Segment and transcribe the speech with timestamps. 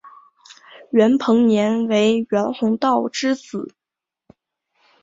[0.89, 3.71] 袁彭年为袁宏道之子。